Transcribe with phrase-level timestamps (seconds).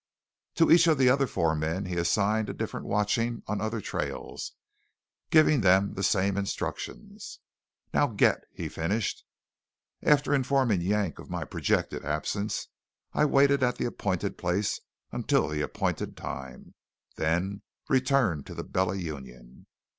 [0.55, 4.53] To each of the other four men he assigned a different watching on other trails,
[5.29, 7.37] giving them the same instructions.
[7.93, 9.23] "Now git!" he finished.
[10.01, 12.69] After informing Yank of my projected absence,
[13.13, 14.79] I waited at the appointed place
[15.11, 16.73] until the appointed time,
[17.17, 19.67] then returned to the Bella Union.